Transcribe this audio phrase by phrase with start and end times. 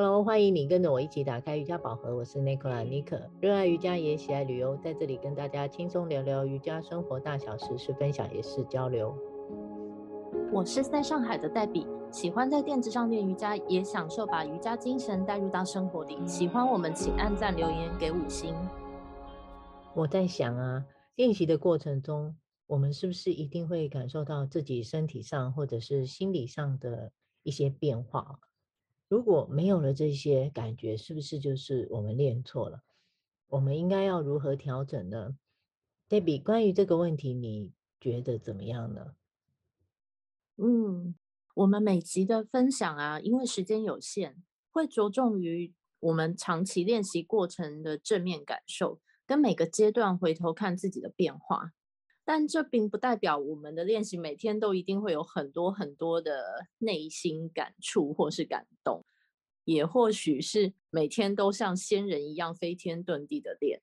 [0.00, 2.14] Hello，欢迎你跟着我一起打开瑜伽宝盒。
[2.14, 9.12] 我是 Nicola 妮可，热爱瑜伽也喜爱旅游，在这里跟大家轻松聊聊瑜伽生活大小事，是分享也是交流。
[10.52, 16.16] 我是在上海的黛比，喜欢在垫子上练瑜伽，也享受把瑜伽精神带入到生活里。
[16.28, 18.54] 喜欢我们，请按赞留言给五星。
[19.96, 20.86] 我在想啊，
[21.16, 22.36] 练习的过程中，
[22.68, 27.10] 我们是不是一定会感受到自己身体上或者是心理上的
[27.42, 28.38] 一些变化？
[29.08, 32.82] 如果没有了这些感觉，是不是就是我们练错了？
[33.48, 35.38] 我们应该要如何调整呢
[36.08, 39.14] ？Debbie，关于这个问题，你觉得怎么样呢？
[40.56, 41.14] 嗯，
[41.54, 51.72] 我们每集的分享啊，因为时间有限，会着重于我们长期练习过程的正面感受，跟每个阶段回头看自己的变化。
[52.28, 59.02] 但这并不代表我们的练习每天都一定会有很多很多的内心感触或是感动，
[59.64, 63.80] 也或许是每天都像仙人一样飞天遁地的练，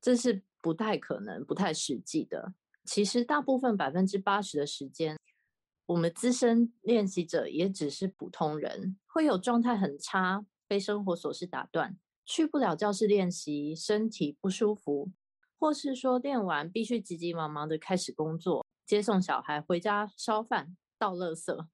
[0.00, 2.54] 这是不太可能、不太实际的。
[2.86, 5.18] 其实大部分百分之八十的时间，
[5.84, 15.10] 我们资深练习者也只是普通人，会有状态很差、被生活琐事打断、去不了教室练习、身体不舒服。
[15.58, 21.66] 或是说练完必须急急忙忙的开始工作，接送小孩回家烧饭、倒垃圾，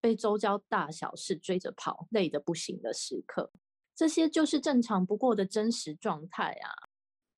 [0.00, 3.50] 被周遭大小事追着跑，累得不行的时刻，
[3.94, 6.70] 这些就是正常不过的真实状态啊。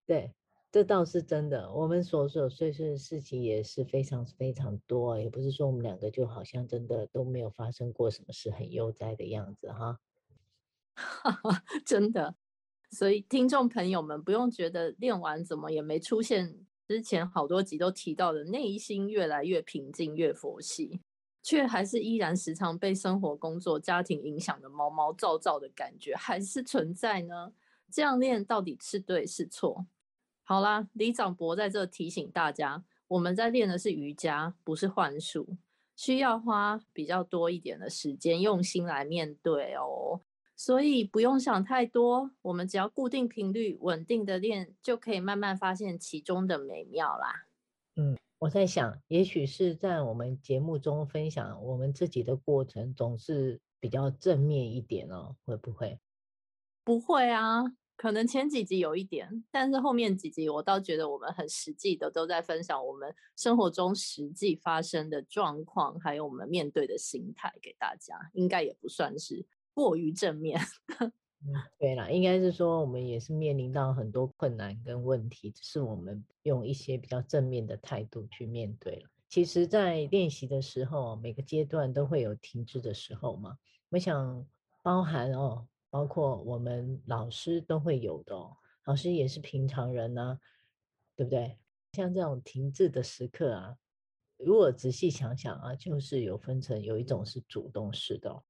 [0.07, 0.35] 对，
[0.71, 1.73] 这倒是真的。
[1.73, 9.99] 我们琐琐碎碎的事情也是非常非常多，也不是说我们两个就好像真的都没有发生过什么事，很悠哉的样子哈。
[11.87, 12.35] 真的。
[12.91, 16.57] 所以，听众朋友们不用觉得练完怎么也没出现
[16.89, 21.01] 之前好多集都提到的内心越来越平静、越佛系，
[21.41, 27.53] 却还是依然时常被生活、工作、家庭影响的毛毛躁躁的感觉还是存在呢？
[27.93, 29.87] 这样练到底是对是错？
[30.43, 35.57] 好啦，李长博在这提醒大家，我们在练的是瑜伽，不是幻术，
[35.95, 40.23] 需要花比较多一点的时间，用心来面对哦。
[40.61, 47.47] 所以不用想太多，我们只要固定频率、稳定的练，就可以慢慢发现其中的美妙啦。
[47.97, 55.99] 嗯，我在想，也许是在我们节目中分享我们自己的过程，总是比较正面一点哦，会不会？
[56.85, 57.65] 不会啊，
[57.97, 69.47] 可能前几集有一点，但是后面几集我倒觉得我们很实际的都在分享我们生活中实际发生的状况，还有我们面对的心态给大家，应该也不算是。
[69.75, 70.61] 过于正面，
[71.79, 79.09] 对啦，应该是说我们也是面临到很多困难跟问题，只是我们用一些比较正面的态度去面对了。
[79.29, 83.57] 其实，在练习的时候，每个阶段都会有停滞的时候嘛。
[83.89, 84.47] 我想
[84.83, 90.39] 包含哦，包括我们老师都会有的哦，老师也是平常人呢，
[91.17, 91.57] 对不对？
[91.93, 93.77] 像这种停滞的时刻啊，
[94.37, 98.43] 如果仔细想想啊，就是有分成，有一种是主动式的。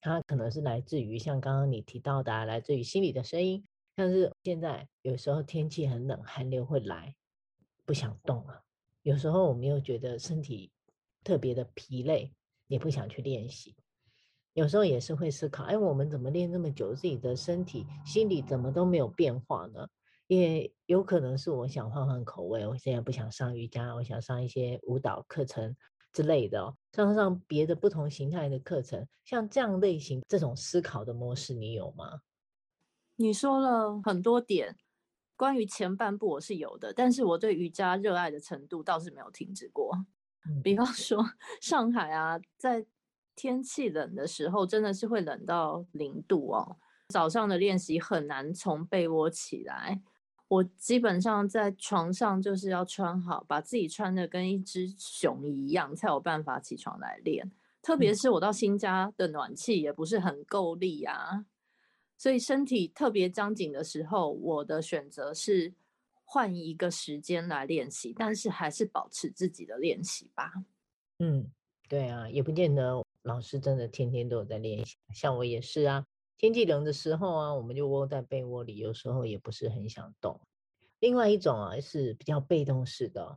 [0.00, 3.64] 它可能是来自于像刚刚你提到的，来自于心里的声音，
[3.96, 7.14] 像是现在有时候天气很冷，寒流会来，
[7.84, 8.62] 不想动了。
[9.02, 10.70] 有时候我们又觉得身体
[11.24, 12.32] 特别的疲累，
[12.66, 13.74] 也不想去练习。
[14.54, 19.88] 有时候也是会思考，哎，我们怎么练这么久，自己的身体、心理怎么都没有变化呢？
[20.26, 25.74] 也有可能是我想换换口味，我现在不想上瑜伽，我想上一些舞蹈课程。
[26.12, 32.20] 之类的哦，上上别的不同形态的课程，像这样类型这种思考的模式，你有吗？
[33.16, 34.76] 你说了很多点，
[35.36, 39.92] 关于前半部我是有的，但是我对瑜伽热爱的程度倒是没有停止过。
[40.48, 41.24] 嗯，比方说
[41.60, 42.86] 上海啊，在
[43.34, 46.76] 天气冷的时候，真的是会冷到零度哦，
[47.08, 50.00] 早上的练习很难从被窝起来。
[50.48, 57.52] 我基本上在床上就是要穿好，把自己穿得跟一只熊一样，才有办法起床来练。
[57.82, 61.46] 特别是我到新家的暖气也不是很够力啊，
[62.16, 65.74] 所以身体特别僵紧的时候，我的选择是
[66.24, 70.52] 换一个时间来练习，但是还是保持自己的练习吧。
[71.18, 71.50] 嗯，
[71.88, 76.04] 对啊，也不见得老师真的天天都有在练习，像我也是啊。
[76.38, 80.40] 天气冷的时候啊，我们就窝在被窝里，有时候也不是很想动。
[81.00, 83.36] 另外一种啊，是比较被动式的，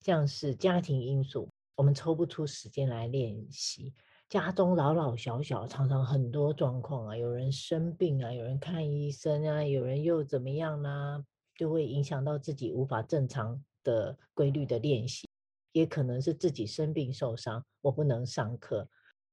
[0.00, 3.94] 像是家庭因素，我们抽不出时间来练习。
[4.28, 11.24] 家中老老小小，常常很多状况啊，有人生病啊，有人看医生啊，有人又怎么样呢、啊？
[11.54, 15.28] 就会影响到自己无法正常的规律的练习，
[15.70, 18.88] 也可能是自己生病受伤，我不能上课。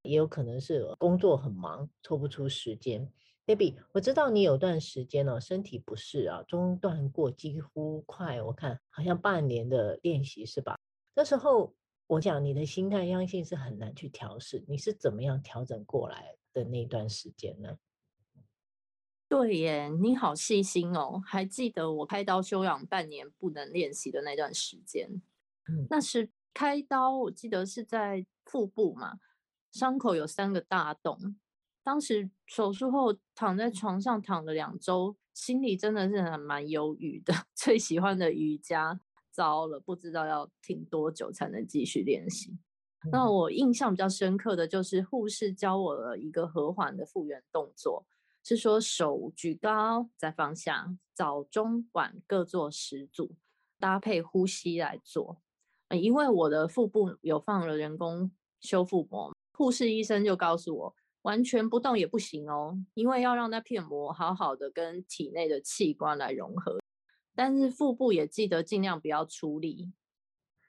[0.07, 3.11] 也有可能是工作很忙，抽不出时间。
[3.45, 10.77] Debbie，我知道你有段时间哦，身体不适啊，中断过几乎快，我看好像半年的练习是吧？
[11.13, 11.73] 那时候
[12.07, 17.77] 我讲你的心态，相信是很难去调试，你是怎么样调整过来的那段时间呢？
[19.29, 25.21] 对耶，你好细心哦，还记得我开刀休养半年不能练习的那段时间。
[25.69, 29.19] 嗯，那是开刀，我记得是在腹部嘛，
[29.77, 31.37] 伤口有三个大洞。
[31.83, 37.33] 当时手术后躺在床上躺了两周，心里真的是还蛮忧郁的。
[37.53, 38.99] 最喜欢的瑜伽
[39.31, 42.57] 糟了，不知道要停多久才能继续练习。
[43.05, 43.11] 嗯。
[43.11, 48.05] 那我印象比较深刻的就是护士教我了一个和缓的复原动作。
[48.43, 53.35] 是说手举高再放下，早中晚各做十组，
[53.77, 55.41] 搭配呼吸来做。
[55.89, 66.77] 因为我的腹部有放了人工修复膜，护士医生就告诉我，完全不动也不行哦，因为要让那片膜好好的跟体内的器官来融合。
[67.35, 69.91] 但是腹部也记得尽量不要出力。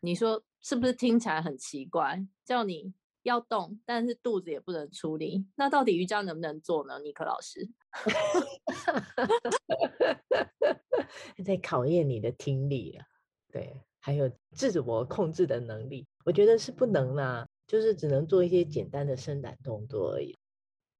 [0.00, 2.26] 你说是不是听起来很奇怪？
[2.44, 2.94] 叫你。
[3.24, 5.44] 要动，但是肚子也不能出力。
[5.54, 6.98] 那到底瑜伽能不能做呢？
[7.00, 7.68] 尼克老师
[11.44, 13.04] 在考验你的听力啊，
[13.52, 16.06] 对，还有自我控制的能力。
[16.24, 20.34] 我觉得是不能啦，就是只能做一些简单的伸展动作而已。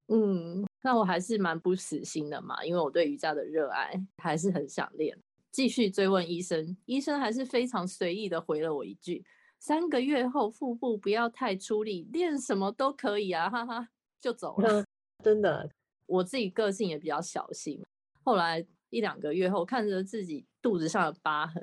[0.07, 5.17] 嗯，那我还是蛮不死心的嘛，因为我对瑜伽的热爱还是很想练。
[5.51, 9.25] 继续追问医生，医生还是非常随意的回了我一句。
[9.57, 13.89] 三个月后，腹部不要太出力，练什么都可以啊，哈哈，
[14.21, 14.85] 就走了。
[15.23, 15.69] 真的，
[16.05, 17.83] 我自己个性也比较小心。
[18.23, 21.61] 后来一两个月后，看着自己肚子上的疤痕，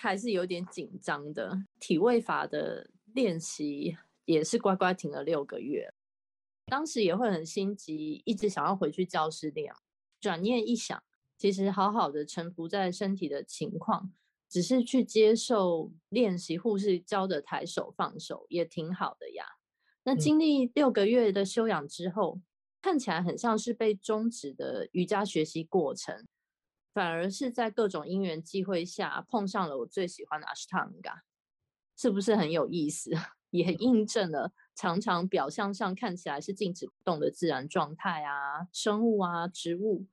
[0.00, 1.56] 还是有点紧张的。
[1.78, 5.92] 体位法的练习也是乖乖停了六个月。
[6.66, 9.74] 当时也会很心急，一直想要回去教室练。
[10.20, 11.02] 转念一想，
[11.36, 14.12] 其实好好的臣服在身体的情况。
[14.48, 19.46] 只是去接受练习护士教的抬手放手也挺好的呀。
[20.02, 22.42] 那经历六个月的休养之后，嗯，
[22.82, 26.26] 看起来很像是被终止的瑜伽学习过程，
[26.92, 31.20] 反而是在各种因缘际会下碰上了我最喜欢的 Ashtanga，
[31.96, 33.10] 是不是很有意思？
[33.52, 40.04] 也印证了常常表象上看起来是静止不动的自然状态啊，生物啊，植物。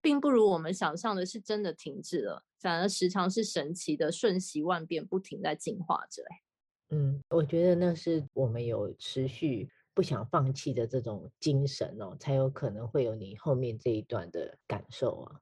[0.00, 6.22] 并不如我们想象的是真的停滞了，反而时常是神奇的瞬息万变，不停在进化着。
[6.90, 15.40] 嗯，我觉得那是我们有持续不想放弃的这种精神哦，才有可能会有你后面这一段的感受啊。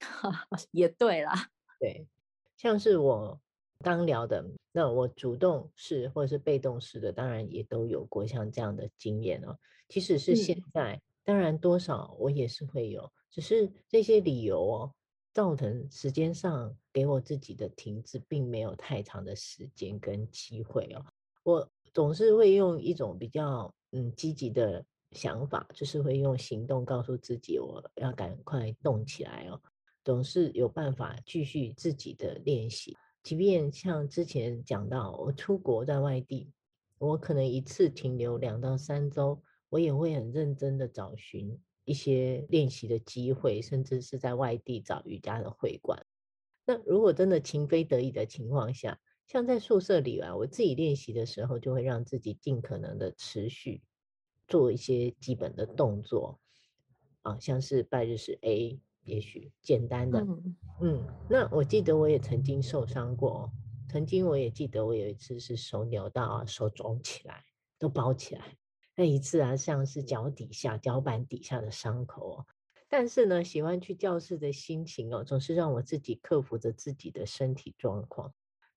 [0.72, 1.48] 也对啦，
[1.78, 2.08] 对，
[2.56, 3.40] 像是我
[3.82, 9.58] 刚聊的，那我主动式或者是被动式的，当然也都有过像这样的经验哦。
[9.88, 13.12] 即使是现在，嗯、当然多少我也是会有。
[13.30, 14.94] 只是这些理由哦，
[15.32, 21.04] 造成时间上给我自己的停滞，并没有太长的时间跟机会哦。
[21.42, 29.60] 我总是会用一种比较嗯积极的想法，就是会用行动告诉自己，我要赶快动起来哦。
[30.04, 36.52] 总是有办法继续自己的练习，即便像之前讲到，我出国在外地，
[36.98, 41.58] 我可能一次停留两到三周，我也会很认真的找寻。
[41.84, 46.00] 一些练习的机会，甚至是在外地找瑜伽的会馆。
[46.64, 53.82] 那如果真的情非得已的情况下，像在宿舍里啊，我自己练习的时候，就会让自己尽可能的持续
[54.46, 56.38] 做一些基本的动作
[57.22, 60.20] 啊，像是拜日式 A，也许简单的。
[60.20, 63.50] 嗯，嗯，那我记得我也曾经受伤过，
[63.88, 67.44] 曾经我也记得我有一次是手扭到啊，手肿起来，
[67.78, 68.56] 都包起来。
[68.94, 72.46] 那一次啊，像是脚底下、脚板底下的伤口哦。
[72.88, 78.34] 但是呢，喜欢去教室的心情哦，总是让我自己克服着自己的身体状况，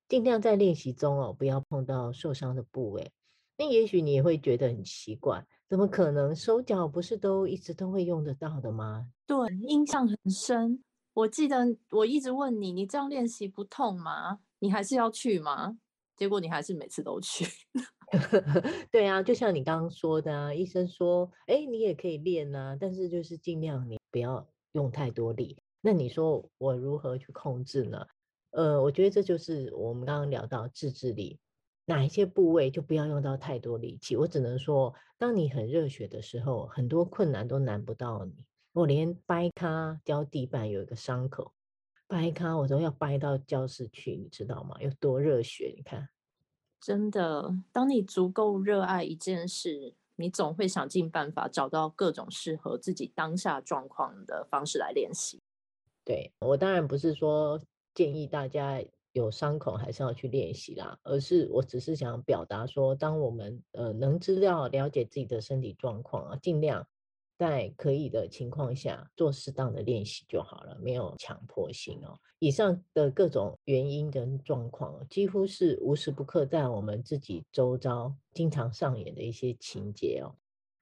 [0.08, 3.12] 尽量在练习中哦，不要碰到受伤的部位。
[3.58, 6.34] 那也许你也会觉得很奇怪，怎么可能？
[6.34, 9.08] 手脚不是都一直都会用得到的吗？
[9.26, 10.82] 对，印象很深。
[11.12, 14.38] 我记得我一直问你，你这样练习不痛吗？
[14.60, 15.78] 你还是要去吗？
[16.16, 17.44] 结果你还是每次都去。
[18.92, 25.56] 对啊，就像你刚刚说的啊，医生说，哎，你也可以练啊，但是就是尽量你不要用太多力。
[25.80, 28.06] 那你说我如何去控制呢？
[28.50, 31.38] 呃，我觉得这就是我们刚刚聊到自制力，
[31.86, 34.14] 哪一些部位就不要用到太多力气。
[34.16, 38.44] 我只能说，当你很热血的时候，很多困难都难不到你。
[38.72, 41.52] 我连掰咖掉地板有一个伤口，
[42.06, 44.76] 掰咖我都要掰到教室去，你知道吗？
[44.80, 45.72] 有多热血？
[45.74, 46.08] 你看。
[46.78, 55.40] 真的，当你足够热爱一件事，你总会想尽办法找到各种适合自己当下状况的方式来练习。
[56.04, 57.60] 对，我当然不是说
[57.94, 58.80] 建议大家
[59.18, 66.86] 有伤口还是要去练习啦，而是我只是想表达说，当我们呃能知道了解自己的身体状况啊，尽量。
[67.38, 72.18] 在可以的情况下做适当的练习就好了，没有强迫性哦。
[72.38, 80.32] 以上的各种原因跟状况，几乎是无时不刻在我们自己周遭经常上演的一些情节哦。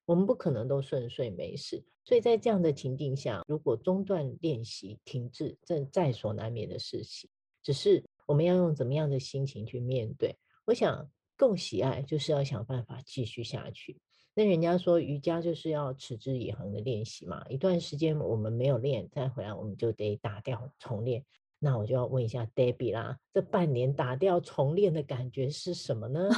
[0.07, 7.29] 我们不可能都顺遂没事，所以在这样的情境下，如果中断练习、停滞，这在所难免的事情。
[7.65, 10.37] 只是我们要用怎么样的心情去面对？
[10.65, 14.01] 我想，够喜爱就是要想办法继续下去。
[14.35, 21.25] 那人家说瑜伽就是要持之以恒的练习嘛，一段时间我们没有练，再回来我们就得打掉重练。
[21.61, 26.29] 那我就要问一下 Debbie 啦，这半年打掉重练的感觉是什么呢？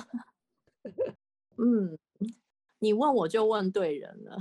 [1.57, 1.99] 嗯，
[2.78, 4.37] 你问我就问对人了。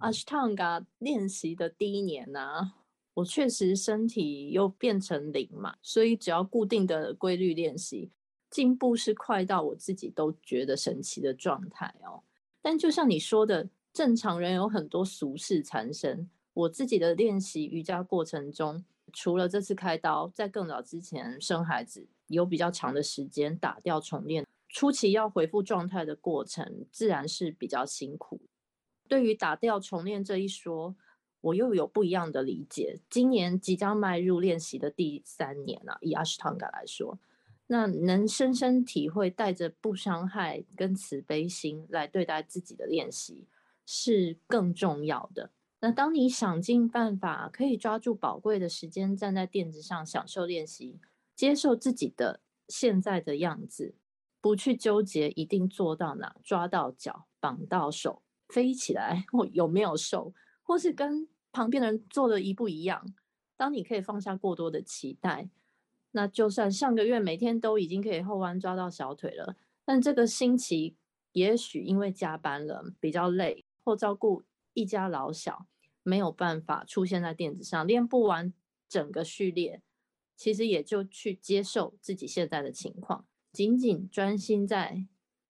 [0.00, 2.74] Ashtanga 练习的第一年呢、啊，
[3.18, 8.12] 我确实身体又变成零嘛，所以只要固定的规律练习，
[8.48, 12.22] 进步是快到我自己都觉得神奇的状态哦。
[12.62, 16.30] 但就像你说的，正常人有很多俗事缠身。
[16.54, 28.40] 我自己的练习瑜伽过程中，除了这次开刀，在更早之前生孩子，有比较长的时间打掉重练，初期要恢复状态的过程，自然是比较辛苦。
[29.08, 30.94] 对于打掉重练这一说，
[31.40, 33.00] 我又有不一样的理解。
[33.08, 37.18] 今年即将迈入练习的第三年了，以阿斯汤加来说。
[37.70, 43.46] 那能深深体会带着不伤害跟慈悲心来对待自己的练习
[43.84, 45.50] 是更重要的。
[45.80, 50.98] 那当你想尽办法可以抓住宝贵的时间站在垫子上享受练习，
[51.36, 53.94] 接受自己的现在的样子，
[54.40, 60.32] 不去纠结一定做到哪，抓到脚，绑到手，飞起来 我有没有瘦，
[60.68, 63.14] 或是跟旁边的人做的一不一样。
[63.56, 65.48] 当你可以放下过多的期待。
[66.12, 70.94] 那就算上个月每天都已经可以后弯抓到小腿了，但这个星期
[71.32, 75.66] 也许因为加班了比较累，或照顾一家老小，
[76.02, 78.52] 没有办法出现在垫子上练不完
[78.88, 79.82] 整个序列，
[80.34, 85.04] 其实也就去接受自己现在的情况，仅仅专心在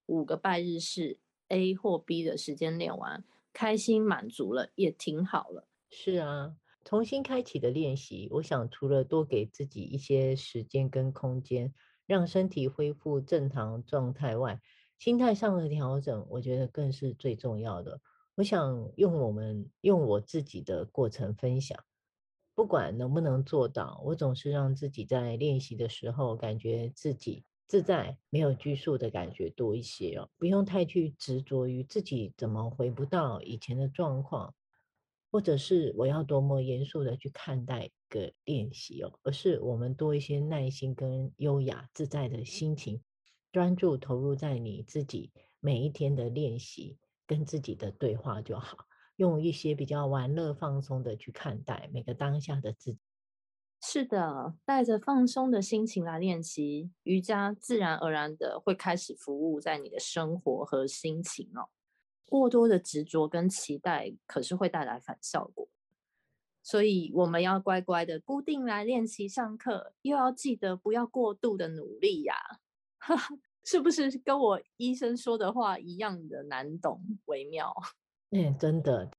[0.07, 3.23] 五个拜日式 A 或 B 的时间练完，
[3.53, 5.69] 开心满足了也挺好了。
[5.91, 6.57] 是啊。
[6.85, 11.75] 重新开启的练习，我想除了多给自己一些时间跟空间，
[12.07, 14.59] 让身体恢复正常状态外，
[14.99, 18.01] 心态上的调整，我觉得更是最重要的。
[18.37, 21.79] 我想用我们用我自己的过程分享，
[22.55, 34.55] 不管能不能做到，我总是让自己在练习的时候，感觉自己自在，没有拘束的感觉多一些哦，不用太去执着于自己怎么回不到以前的状况。
[35.31, 43.03] 或者是我要多么严肃的去看待一个练习哦，而是我们多一些耐心跟优雅自在的心情，
[43.53, 46.97] 专注投入在你自己每一天的练习
[47.27, 48.79] 跟自己的对话就好，
[49.17, 52.99] 用一些比较玩乐放松的去看待每个当下的自己。
[53.81, 61.69] 是的，带着放松的心情来练习瑜伽，自然而然的会开始服务在你的生活和心情哦。
[62.27, 65.69] 过多的执着跟期待，可是会带来反效果。
[66.63, 72.35] 所以我们要乖乖的固定来练习上课，又要记得不要过度的努力呀、
[72.99, 73.17] 啊。
[73.65, 77.75] 是不是跟我医生说的话一样的难懂微妙？
[78.31, 79.11] 嗯， 真的。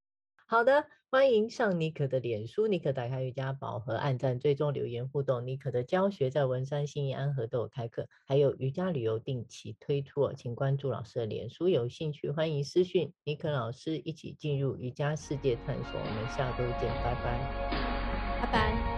[0.45, 5.47] 好的，欢迎上尼可的脸书，尼可打开瑜伽宝盒，按赞、追踪、留言互动。
[5.47, 15.99] 尼可的教学在文山、新义、安和都有开课，还有瑜伽旅游定期推出哦，请关注老师的脸书，有兴趣欢迎私讯尼可老师，一起进入瑜伽世界探索。
[15.99, 18.88] 我们下周见，拜拜，拜拜。